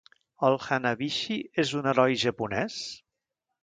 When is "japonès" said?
2.27-2.85